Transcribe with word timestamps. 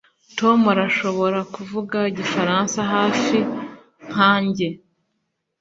Tom 0.37 0.59
arashobora 0.73 1.39
kuvuga 1.53 1.97
igifaransa 2.11 2.79
hafi 2.93 3.37
nkanjye 4.11 4.67